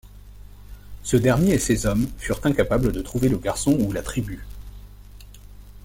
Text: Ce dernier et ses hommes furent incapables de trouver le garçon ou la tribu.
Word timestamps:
Ce 1.03 1.15
dernier 1.15 1.53
et 1.53 1.59
ses 1.59 1.85
hommes 1.85 2.07
furent 2.17 2.41
incapables 2.43 2.91
de 2.91 3.03
trouver 3.03 3.29
le 3.29 3.37
garçon 3.37 3.77
ou 3.79 3.91
la 3.91 4.01
tribu. 4.01 4.47